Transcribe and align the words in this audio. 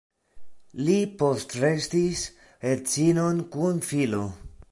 Li 0.87 0.95
postrestis 1.19 2.23
edzinon 2.71 3.45
kun 3.57 3.79
filo. 3.91 4.27